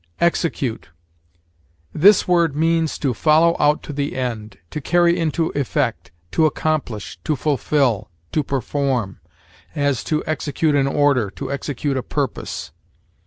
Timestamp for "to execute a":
11.29-12.01